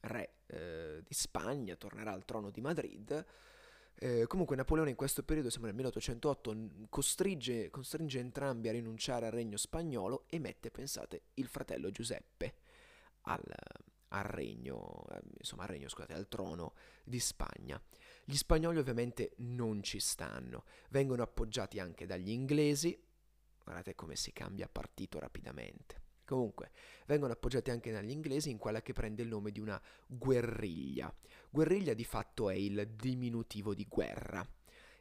re 0.00 0.34
eh, 0.46 1.02
di 1.06 1.14
Spagna, 1.14 1.76
tornerà 1.76 2.12
al 2.12 2.24
trono 2.24 2.50
di 2.50 2.60
Madrid. 2.60 3.24
Eh, 3.94 4.26
comunque 4.26 4.56
Napoleone 4.56 4.90
in 4.90 4.96
questo 4.96 5.22
periodo, 5.22 5.50
siamo 5.50 5.66
nel 5.66 5.74
1808, 5.74 6.86
costringe, 6.88 7.70
costringe 7.70 8.18
entrambi 8.18 8.68
a 8.68 8.72
rinunciare 8.72 9.26
al 9.26 9.32
regno 9.32 9.56
spagnolo 9.56 10.24
e 10.26 10.38
mette, 10.38 10.70
pensate, 10.70 11.22
il 11.34 11.48
fratello 11.48 11.90
Giuseppe 11.90 12.54
al, 13.22 13.42
al 14.10 14.24
regno, 14.24 15.04
eh, 15.10 15.20
insomma 15.38 15.62
al 15.62 15.68
regno, 15.68 15.88
scusate, 15.88 16.14
al 16.14 16.28
trono 16.28 16.74
di 17.04 17.18
Spagna. 17.18 17.80
Gli 18.24 18.36
spagnoli 18.36 18.78
ovviamente 18.78 19.32
non 19.38 19.82
ci 19.82 19.98
stanno, 19.98 20.64
vengono 20.90 21.22
appoggiati 21.22 21.80
anche 21.80 22.06
dagli 22.06 22.30
inglesi, 22.30 22.98
guardate 23.62 23.94
come 23.94 24.16
si 24.16 24.32
cambia 24.32 24.68
partito 24.68 25.18
rapidamente. 25.18 25.98
Comunque, 26.24 26.70
vengono 27.06 27.32
appoggiati 27.32 27.70
anche 27.70 27.90
dagli 27.90 28.10
inglesi 28.10 28.50
in 28.50 28.58
quella 28.58 28.82
che 28.82 28.92
prende 28.92 29.22
il 29.22 29.28
nome 29.28 29.50
di 29.50 29.58
una 29.58 29.80
guerriglia. 30.06 31.12
Guerriglia 31.50 31.92
di 31.92 32.04
fatto 32.04 32.48
è 32.50 32.54
il 32.54 32.88
diminutivo 32.94 33.74
di 33.74 33.84
guerra 33.88 34.48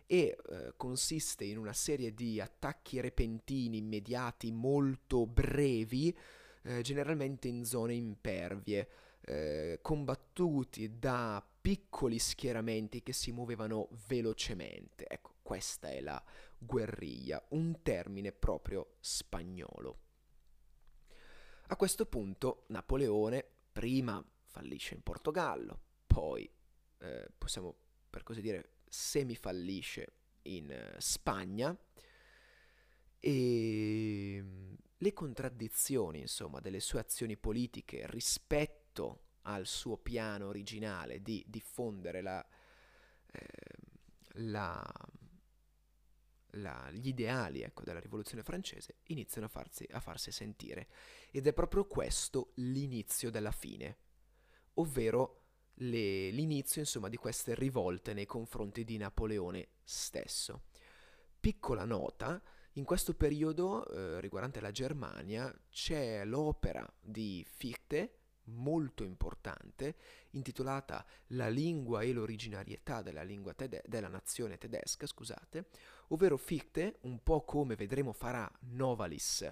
e 0.07 0.35
eh, 0.49 0.73
consiste 0.75 1.43
in 1.43 1.59
una 1.59 1.73
serie 1.73 2.15
di 2.15 2.41
attacchi 2.41 2.99
repentini, 2.99 3.77
immediati, 3.77 4.51
molto 4.51 5.27
brevi, 5.27 6.17
eh, 6.63 6.81
generalmente 6.81 7.47
in 7.47 7.65
zone 7.65 7.93
impervie, 7.93 8.89
eh, 9.21 9.79
combattuti 9.81 10.97
da 10.97 11.45
piccoli 11.61 12.19
schieramenti 12.19 13.03
che 13.03 13.13
si 13.13 13.31
muovevano 13.31 13.89
velocemente. 14.07 15.05
Ecco, 15.07 15.35
questa 15.41 15.89
è 15.89 16.01
la 16.01 16.23
guerriglia, 16.57 17.43
un 17.49 17.81
termine 17.81 18.31
proprio 18.31 18.95
spagnolo. 18.99 19.99
A 21.67 21.75
questo 21.75 22.05
punto 22.05 22.65
Napoleone 22.67 23.45
prima 23.71 24.23
fallisce 24.45 24.95
in 24.95 25.03
Portogallo, 25.03 25.79
poi 26.07 26.49
eh, 26.99 27.29
possiamo 27.37 27.75
per 28.09 28.23
così 28.23 28.41
dire 28.41 28.77
semifallisce 28.87 30.13
in 30.43 30.71
eh, 30.71 30.95
Spagna 30.97 31.77
e 33.19 34.39
mm, 34.41 34.73
le 35.01 35.13
contraddizioni 35.13 36.19
insomma 36.19 36.59
delle 36.59 36.79
sue 36.79 36.99
azioni 36.99 37.37
politiche 37.37 38.05
rispetto 38.07 39.23
al 39.43 39.65
suo 39.65 39.97
piano 39.97 40.47
originale 40.47 41.21
di 41.21 41.43
diffondere 41.47 42.21
la, 42.21 42.45
eh, 43.31 43.47
la 44.33 44.83
la, 46.53 46.89
gli 46.91 47.07
ideali 47.07 47.61
ecco, 47.61 47.83
della 47.83 47.99
rivoluzione 47.99 48.43
francese 48.43 48.99
iniziano 49.07 49.47
a 49.47 49.49
farsi, 49.49 49.85
a 49.91 49.99
farsi 49.99 50.31
sentire. 50.31 50.87
Ed 51.31 51.47
è 51.47 51.53
proprio 51.53 51.85
questo 51.85 52.51
l'inizio 52.55 53.29
della 53.29 53.51
fine, 53.51 53.97
ovvero 54.75 55.43
le, 55.75 56.29
l'inizio 56.31 56.81
insomma, 56.81 57.09
di 57.09 57.17
queste 57.17 57.55
rivolte 57.55 58.13
nei 58.13 58.25
confronti 58.25 58.83
di 58.83 58.97
Napoleone 58.97 59.69
stesso. 59.83 60.63
Piccola 61.39 61.85
nota, 61.85 62.41
in 62.79 62.85
questo 62.85 63.13
periodo 63.13 63.85
eh, 63.87 64.21
riguardante 64.21 64.61
la 64.61 64.71
Germania 64.71 65.53
c'è 65.69 66.23
l'opera 66.23 66.89
di 67.01 67.45
Fichte, 67.45 68.19
molto 68.45 69.03
importante, 69.03 69.97
intitolata 70.31 71.05
La 71.27 71.49
lingua 71.49 72.01
e 72.01 72.13
l'originarietà 72.13 73.01
della, 73.01 73.25
tede- 73.53 73.83
della 73.85 74.07
nazione 74.07 74.57
tedesca, 74.57 75.05
scusate, 75.05 75.67
ovvero 76.07 76.37
Fichte, 76.37 76.99
un 77.01 77.21
po' 77.21 77.43
come 77.43 77.75
vedremo 77.75 78.13
farà 78.13 78.49
Novalis 78.69 79.47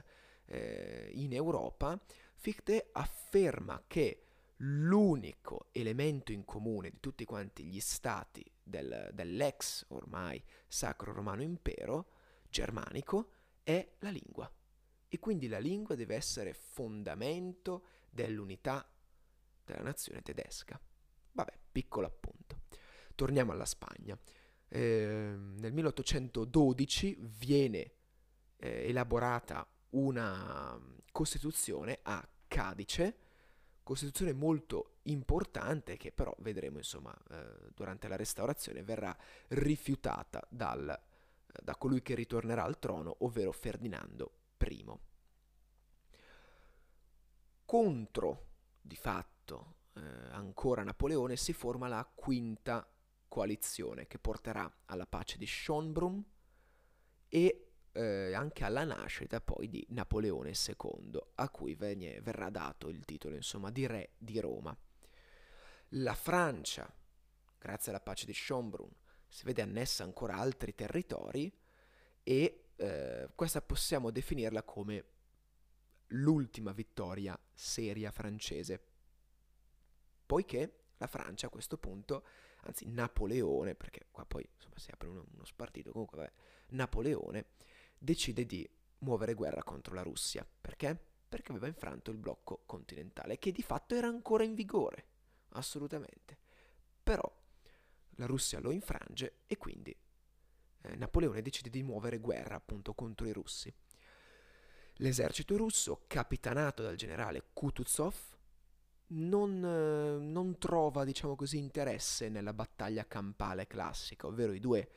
eh, 0.46 1.10
in 1.12 1.34
Europa, 1.34 2.00
Fichte 2.34 2.90
afferma 2.94 3.84
che 3.88 4.22
l'unico 4.62 5.68
elemento 5.74 6.32
in 6.32 6.46
comune 6.46 6.92
di 6.92 7.02
tutti 7.02 7.26
quanti 7.26 7.66
gli 7.66 7.82
stati 7.82 8.44
del, 8.64 9.10
dell'ex 9.14 9.86
ormai 9.90 10.42
Sacro 10.66 11.12
Romano 11.12 11.42
Impero 11.42 12.08
germanico 12.50 13.32
è 13.64 13.96
la 14.00 14.10
lingua. 14.10 14.52
e 15.10 15.20
quindi 15.20 15.48
la 15.48 15.60
lingua 15.60 15.96
deve 15.96 16.16
essere 16.16 16.54
fondamento 16.54 17.86
dell'unità 18.10 18.86
della 19.64 19.82
nazione 19.82 20.22
tedesca. 20.22 20.80
Vabbè, 21.32 21.58
piccolo 21.72 22.08
appunto. 22.08 22.64
Torniamo 23.16 23.52
alla 23.54 23.66
Spagna. 23.66 24.18
Eh, 24.68 25.34
nel 25.38 25.72
1812 25.72 27.18
viene 27.22 27.92
eh, 28.58 28.90
elaborata 28.90 29.66
una 29.92 30.78
Costituzione 31.12 32.00
a 32.04 32.28
Cadice, 32.48 33.18
Costituzione 33.84 34.34
molto 34.34 34.98
importante 35.04 35.96
che 35.96 36.12
però 36.12 36.36
vedremo 36.40 36.78
insomma 36.78 37.16
eh, 37.32 37.72
durante 37.74 38.10
la 38.10 38.18
restaurazione 38.18 38.84
verrà 38.84 39.16
rifiutata 39.50 40.46
dal, 40.50 40.94
da 41.62 41.76
colui 41.76 42.02
che 42.02 42.16
ritornerà 42.16 42.64
al 42.64 42.80
trono, 42.80 43.18
ovvero 43.20 43.52
Ferdinando 43.52 44.32
I. 44.60 44.86
Contro, 47.66 48.46
di 48.82 48.96
fatto, 48.96 49.76
eh, 49.94 50.02
ancora 50.32 50.84
Napoleone 50.84 51.36
si 51.36 51.54
forma 51.54 51.88
la 51.88 52.10
quinta 52.14 52.90
coalizione 53.28 54.08
che 54.08 54.20
porterà 54.20 54.72
alla 54.86 55.06
pace 55.06 55.38
di 55.38 55.46
Schönbrunn 55.46 56.20
e 57.28 57.68
eh, 57.92 58.34
anche 58.34 58.64
alla 58.64 58.84
nascita 58.84 59.42
poi 59.42 59.68
di 59.68 59.86
Napoleone 59.90 60.52
II, 60.52 61.20
a 61.36 61.50
cui 61.50 61.74
venne, 61.76 62.22
verrà 62.22 62.50
dato 62.50 62.90
il 62.90 63.04
titolo 63.06 63.36
insomma 63.36 63.72
di 63.72 63.86
re 63.86 64.12
di 64.18 64.40
Roma. 64.40 64.76
La 65.92 66.14
Francia, 66.14 66.92
grazie 67.58 67.92
alla 67.92 68.02
pace 68.02 68.26
di 68.26 68.34
Schönbrunn, 68.34 68.90
si 69.28 69.46
vede 69.46 69.62
annessa 69.62 70.04
ancora 70.04 70.36
altri 70.36 70.74
territori 70.74 71.52
e 72.24 72.70
eh, 72.76 73.30
questa 73.36 73.62
possiamo 73.62 74.12
definirla 74.12 74.64
come 74.64 75.06
l'ultima 76.12 76.72
vittoria 76.72 77.38
seria 77.54 78.12
francese, 78.12 78.82
poiché 80.26 80.84
la 80.98 81.08
Francia 81.08 81.48
a 81.48 81.50
questo 81.50 81.78
punto, 81.78 82.26
anzi 82.62 82.88
Napoleone, 82.88 83.76
perché 83.76 84.08
qua 84.12 84.26
poi 84.26 84.48
insomma 84.56 84.78
si 84.78 84.92
apre 84.92 85.10
uno, 85.10 85.26
uno 85.34 85.46
spartito, 85.46 85.92
comunque 85.92 86.18
vabbè, 86.18 86.32
Napoleone 86.70 87.46
decide 87.98 88.46
di 88.46 88.68
muovere 89.00 89.34
guerra 89.34 89.64
contro 89.64 89.94
la 89.94 90.02
Russia. 90.02 90.46
Perché? 90.60 90.98
Perché 91.28 91.52
aveva 91.52 91.68
infranto 91.68 92.12
il 92.12 92.18
blocco 92.18 92.64
continentale, 92.66 93.38
che 93.38 93.52
di 93.52 93.62
fatto 93.62 93.96
era 93.96 94.08
ancora 94.08 94.44
in 94.44 94.54
vigore, 94.54 95.06
assolutamente. 95.50 96.38
Però 97.04 97.46
la 98.18 98.26
Russia 98.26 98.60
lo 98.60 98.72
infrange 98.72 99.38
e 99.48 99.58
quindi 99.58 99.96
eh, 100.82 100.96
Napoleone 100.96 101.42
decide 101.42 101.70
di 101.70 101.84
muovere 101.84 102.20
guerra 102.20 102.56
appunto 102.56 102.94
contro 102.94 103.26
i 103.26 103.34
russi. 103.34 103.74
L'esercito 105.00 105.56
russo, 105.58 106.04
capitanato 106.08 106.82
dal 106.82 106.96
generale 106.96 107.50
Kutuzov, 107.54 108.16
non, 109.10 109.64
eh, 109.64 110.24
non 110.24 110.58
trova, 110.58 111.04
diciamo 111.04 111.36
così, 111.36 111.58
interesse 111.58 112.30
nella 112.30 112.54
battaglia 112.54 113.06
campale 113.06 113.68
classica, 113.68 114.28
ovvero 114.28 114.54
i 114.54 114.60
due 114.60 114.90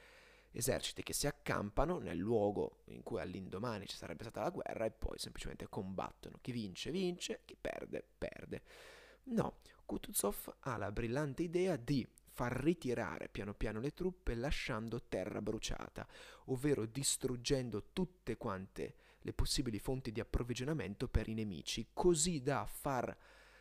eserciti 0.53 1.03
che 1.03 1.13
si 1.13 1.27
accampano 1.27 1.99
nel 1.99 2.17
luogo 2.17 2.83
in 2.87 3.03
cui 3.03 3.21
all'indomani 3.21 3.87
ci 3.87 3.97
sarebbe 3.97 4.25
stata 4.25 4.41
la 4.41 4.51
guerra 4.51 4.85
e 4.85 4.91
poi 4.91 5.19
semplicemente 5.19 5.69
combattono. 5.69 6.39
Chi 6.41 6.53
vince, 6.53 6.91
vince, 6.91 7.43
chi 7.45 7.57
perde, 7.61 8.05
perde. 8.19 8.63
No, 9.25 9.59
Kutuzov 9.85 10.57
ha 10.61 10.77
la 10.77 10.91
brillante 10.91 11.43
idea 11.43 11.77
di 11.77 12.07
far 12.41 12.53
ritirare 12.53 13.29
piano 13.29 13.53
piano 13.53 13.81
le 13.81 13.93
truppe 13.93 14.35
lasciando 14.35 15.03
terra 15.03 15.43
bruciata, 15.43 16.09
ovvero 16.47 16.87
distruggendo 16.87 17.91
tutte 17.93 18.39
quante 18.39 18.95
le 19.19 19.35
possibili 19.35 19.79
fonti 19.79 20.11
di 20.11 20.21
approvvigionamento 20.21 21.07
per 21.07 21.29
i 21.29 21.35
nemici, 21.35 21.89
così 21.93 22.41
da 22.41 22.65
far 22.65 23.15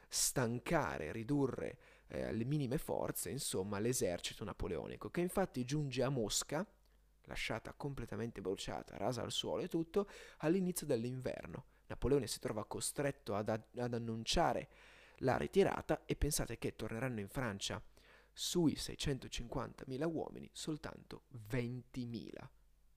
stancare, 0.07 1.11
ridurre 1.11 1.77
eh, 2.07 2.23
alle 2.23 2.45
minime 2.45 2.77
forze, 2.77 3.29
insomma, 3.29 3.79
l'esercito 3.79 4.45
napoleonico, 4.45 5.09
che 5.09 5.19
infatti 5.19 5.65
giunge 5.65 6.01
a 6.01 6.07
Mosca 6.07 6.65
lasciata 7.23 7.73
completamente 7.73 8.39
bruciata, 8.39 8.95
rasa 8.95 9.23
al 9.23 9.33
suolo 9.33 9.63
e 9.63 9.67
tutto, 9.67 10.07
all'inizio 10.37 10.87
dell'inverno. 10.87 11.65
Napoleone 11.87 12.27
si 12.27 12.39
trova 12.39 12.63
costretto 12.63 13.35
ad, 13.35 13.49
ad 13.49 13.93
annunciare 13.93 14.69
la 15.17 15.35
ritirata 15.35 16.05
e 16.05 16.15
pensate 16.15 16.57
che 16.57 16.77
torneranno 16.77 17.19
in 17.19 17.27
Francia 17.27 17.83
sui 18.39 18.75
650.000 18.75 20.09
uomini 20.09 20.49
soltanto 20.53 21.23
20.000. 21.51 22.29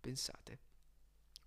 Pensate. 0.00 0.59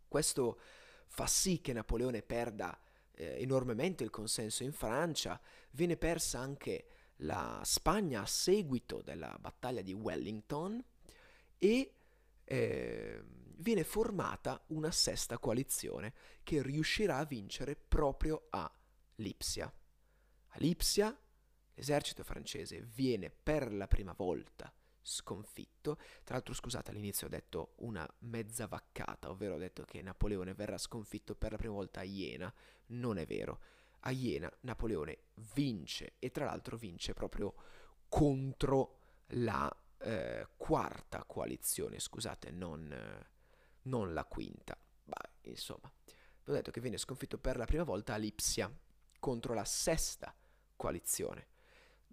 Questo 0.05 0.59
fa 1.07 1.25
sì 1.27 1.61
che 1.61 1.71
Napoleone 1.71 2.21
perda 2.21 2.77
eh, 3.13 3.37
enormemente 3.39 4.03
il 4.03 4.09
consenso 4.09 4.63
in 4.63 4.73
Francia, 4.73 5.39
viene 5.71 5.95
persa 5.95 6.39
anche 6.39 6.87
la 7.19 7.61
Spagna 7.63 8.23
a 8.23 8.25
seguito 8.25 9.01
della 9.01 9.37
battaglia 9.39 9.81
di 9.81 9.93
Wellington 9.93 10.83
e 11.57 11.93
eh, 12.43 13.23
viene 13.55 13.83
formata 13.85 14.61
una 14.67 14.91
sesta 14.91 15.37
coalizione 15.37 16.13
che 16.43 16.61
riuscirà 16.61 17.19
a 17.19 17.25
vincere 17.25 17.77
proprio 17.77 18.47
a 18.49 18.69
Lipsia. 19.15 19.73
A 20.47 20.57
Lipsia 20.57 21.17
l'esercito 21.75 22.23
francese 22.23 22.81
viene 22.81 23.29
per 23.29 23.71
la 23.71 23.87
prima 23.87 24.13
volta 24.13 24.73
sconfitto. 25.05 25.97
Tra 26.23 26.35
l'altro, 26.35 26.53
scusate, 26.53 26.91
all'inizio 26.91 27.27
ho 27.27 27.29
detto 27.29 27.73
una 27.77 28.07
mezza 28.19 28.67
vaccata, 28.67 29.29
ovvero 29.29 29.55
ho 29.55 29.59
detto 29.59 29.83
che 29.83 30.01
Napoleone 30.01 30.53
verrà 30.53 30.77
sconfitto 30.77 31.35
per 31.35 31.51
la 31.51 31.57
prima 31.57 31.73
volta 31.73 31.99
a 31.99 32.03
Iena. 32.03 32.51
Non 32.87 33.17
è 33.17 33.25
vero. 33.25 33.61
A 34.01 34.11
Iena 34.11 34.51
Napoleone 34.61 35.17
vince 35.53 36.13
e 36.19 36.31
tra 36.31 36.45
l'altro 36.45 36.77
vince 36.77 37.13
proprio 37.13 37.53
contro 38.09 38.99
la 39.29 39.71
eh, 39.99 40.47
quarta 40.57 41.23
coalizione, 41.23 41.99
scusate, 41.99 42.51
non, 42.51 42.91
eh, 42.91 43.29
non 43.83 44.13
la 44.13 44.25
quinta. 44.25 44.77
Beh, 45.03 45.49
insomma, 45.49 45.91
ho 46.47 46.51
detto 46.51 46.71
che 46.71 46.81
viene 46.81 46.97
sconfitto 46.97 47.37
per 47.37 47.57
la 47.57 47.65
prima 47.65 47.83
volta 47.83 48.13
a 48.13 48.17
Lipsia 48.17 48.71
contro 49.19 49.53
la 49.53 49.65
sesta 49.65 50.35
coalizione. 50.75 51.47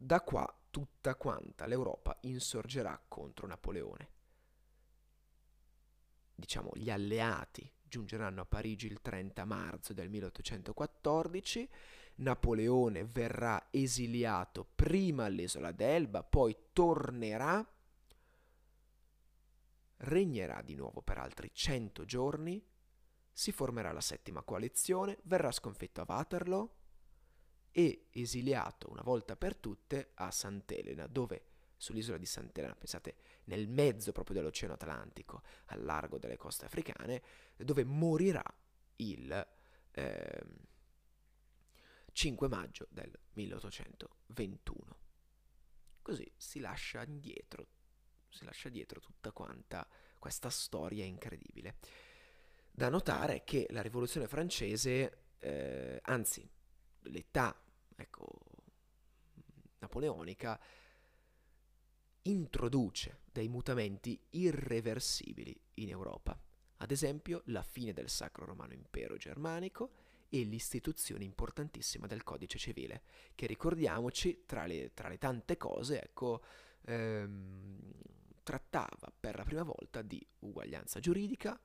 Da 0.02 0.20
qua 0.20 0.52
tutta 0.70 1.14
quanta 1.14 1.64
l'Europa 1.64 2.18
insorgerà 2.22 3.00
contro 3.06 3.46
Napoleone. 3.46 4.10
Diciamo, 6.34 6.72
gli 6.74 6.90
alleati 6.90 7.72
giungeranno 7.84 8.40
a 8.40 8.44
Parigi 8.44 8.88
il 8.88 9.00
30 9.00 9.44
marzo 9.44 9.92
del 9.92 10.10
1814 10.10 11.68
Napoleone 12.16 13.04
verrà 13.04 13.68
esiliato 13.70 14.66
prima 14.74 15.26
all'isola 15.26 15.70
d'Elba, 15.70 16.24
poi 16.24 16.56
tornerà, 16.72 17.64
regnerà 19.98 20.62
di 20.62 20.74
nuovo 20.74 21.00
per 21.00 21.18
altri 21.18 21.48
cento 21.54 22.04
giorni, 22.04 22.60
si 23.30 23.52
formerà 23.52 23.92
la 23.92 24.00
settima 24.00 24.42
coalizione, 24.42 25.20
verrà 25.22 25.52
sconfitto 25.52 26.00
a 26.00 26.06
Waterloo 26.08 26.80
e 27.72 28.06
esiliato 28.12 28.90
una 28.90 29.02
volta 29.02 29.36
per 29.36 29.56
tutte 29.56 30.10
a 30.14 30.30
Sant'Elena, 30.30 31.06
dove 31.06 31.46
sull'isola 31.76 32.18
di 32.18 32.26
Sant'Elena, 32.26 32.76
pensate, 32.76 33.16
nel 33.44 33.68
mezzo 33.68 34.12
proprio 34.12 34.36
dell'Oceano 34.36 34.74
Atlantico, 34.74 35.42
al 35.66 35.82
largo 35.82 36.18
delle 36.18 36.36
coste 36.36 36.66
africane, 36.66 37.22
dove 37.56 37.84
morirà 37.84 38.44
il... 38.96 39.48
Eh, 39.90 40.70
5 42.12 42.48
maggio 42.48 42.86
del 42.90 43.10
1821. 43.32 44.96
Così 46.02 46.30
si 46.36 46.60
lascia 46.60 47.02
indietro, 47.04 47.66
si 48.28 48.44
lascia 48.44 48.68
dietro 48.68 49.00
tutta 49.00 49.32
quanta 49.32 49.86
questa 50.18 50.50
storia 50.50 51.04
incredibile. 51.04 51.76
Da 52.70 52.88
notare 52.88 53.44
che 53.44 53.66
la 53.70 53.82
rivoluzione 53.82 54.28
francese, 54.28 55.24
eh, 55.38 56.00
anzi 56.02 56.48
l'età 57.06 57.61
ecco, 57.96 58.28
napoleonica, 59.78 60.60
introduce 62.22 63.20
dei 63.30 63.48
mutamenti 63.48 64.20
irreversibili 64.30 65.58
in 65.74 65.88
Europa. 65.88 66.38
Ad 66.78 66.90
esempio 66.90 67.42
la 67.46 67.62
fine 67.62 67.92
del 67.92 68.08
Sacro 68.08 68.44
Romano 68.44 68.72
Impero 68.72 69.16
Germanico 69.16 69.92
e 70.28 70.42
l'istituzione 70.44 71.24
importantissima 71.24 72.06
del 72.06 72.22
codice 72.22 72.58
civile, 72.58 73.02
che 73.34 73.46
ricordiamoci, 73.46 74.44
tra 74.46 74.66
le, 74.66 74.92
tra 74.94 75.08
le 75.08 75.18
tante 75.18 75.56
cose, 75.56 76.02
ecco, 76.02 76.42
ehm, 76.86 77.92
trattava 78.42 79.12
per 79.18 79.36
la 79.36 79.44
prima 79.44 79.62
volta 79.62 80.02
di 80.02 80.24
uguaglianza 80.40 81.00
giuridica, 81.00 81.60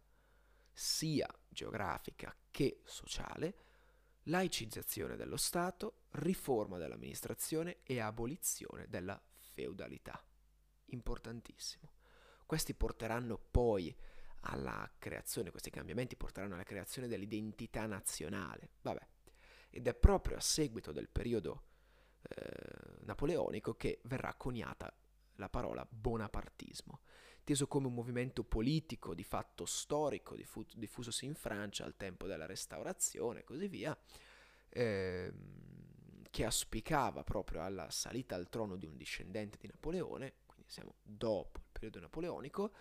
sia 0.74 1.28
geografica 1.48 2.36
che 2.52 2.82
sociale, 2.84 3.67
laicizzazione 4.28 5.16
dello 5.16 5.38
Stato, 5.38 6.06
riforma 6.12 6.78
dell'amministrazione 6.78 7.80
e 7.84 8.00
abolizione 8.00 8.88
della 8.88 9.22
feudalità. 9.54 10.24
Importantissimo. 10.88 11.92
Questi 12.46 12.74
porteranno 12.74 13.38
poi 13.38 13.96
alla 14.42 14.90
creazione, 14.98 15.52
questi 15.52 15.70
cambiamenti 15.70 16.16
porteranno 16.16 16.54
alla 16.54 16.64
creazione 16.64 17.08
dell'identità 17.08 17.86
nazionale. 17.86 18.70
Vabbè. 18.82 19.06
Ed 19.70 19.88
è 19.88 19.94
proprio 19.94 20.38
a 20.38 20.42
seguito 20.42 20.92
del 20.92 21.10
periodo 21.10 21.64
eh, 22.22 23.04
napoleonico 23.04 23.76
che 23.76 24.00
verrà 24.04 24.34
coniata 24.36 24.94
la 25.36 25.50
parola 25.50 25.86
bonapartismo, 25.90 27.02
teso 27.48 27.66
come 27.66 27.88
un 27.88 27.94
movimento 27.94 28.44
politico 28.44 29.16
di 29.16 29.24
fatto 29.24 29.66
storico 29.66 30.36
diffu- 30.36 30.76
diffusosi 30.76 31.24
in 31.24 31.34
Francia 31.34 31.86
al 31.86 31.96
tempo 31.96 32.28
della 32.28 32.46
Restaurazione 32.46 33.40
e 33.40 33.44
così 33.46 33.70
via, 33.70 33.98
eh, 34.68 35.32
che 36.30 36.44
auspicava 36.44 37.24
proprio 37.24 37.62
alla 37.64 37.90
salita 37.90 38.36
al 38.36 38.50
trono 38.50 38.76
di 38.76 38.86
un 38.86 38.98
discendente 38.98 39.58
di 39.62 39.68
Napoleone, 39.68 40.34
quindi 40.46 40.70
siamo 40.70 40.96
dopo 41.02 41.60
il 41.60 41.66
periodo 41.72 42.02
napoleonico, 42.02 42.74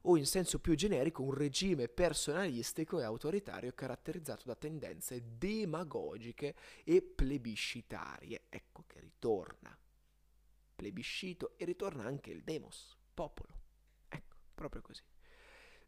o 0.00 0.16
in 0.16 0.26
senso 0.26 0.58
più 0.58 0.74
generico 0.74 1.22
un 1.22 1.34
regime 1.34 1.86
personalistico 1.86 2.98
e 2.98 3.04
autoritario 3.04 3.72
caratterizzato 3.72 4.42
da 4.46 4.56
tendenze 4.56 5.38
demagogiche 5.38 6.56
e 6.82 7.02
plebiscitarie. 7.02 8.46
Ecco 8.48 8.82
che 8.84 8.98
ritorna 8.98 9.78
plebiscito 10.74 11.52
e 11.56 11.64
ritorna 11.64 12.02
anche 12.02 12.32
il 12.32 12.42
demos, 12.42 12.96
popolo. 13.14 13.57
Proprio 14.58 14.82
così. 14.82 15.02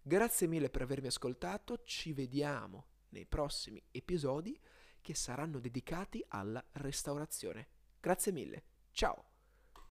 Grazie 0.01 0.47
mille 0.47 0.71
per 0.71 0.83
avermi 0.83 1.09
ascoltato, 1.09 1.83
ci 1.83 2.13
vediamo 2.13 2.87
nei 3.09 3.27
prossimi 3.27 3.83
episodi 3.91 4.57
che 5.01 5.15
saranno 5.17 5.59
dedicati 5.59 6.25
alla 6.29 6.65
restaurazione. 6.75 7.67
Grazie 7.99 8.31
mille, 8.31 8.63
ciao! 8.93 9.30